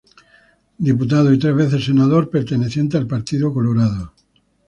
[0.79, 4.11] Diputado y tres veces Senador, perteneciente al Partido Colorado.